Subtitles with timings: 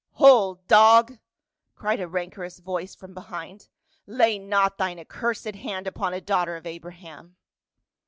[0.23, 1.19] "Hold, dog!"
[1.75, 3.67] cried a rancorous voice from behind."
[4.07, 7.35] Lay not thine accursed hand upon a daughter of Abraham."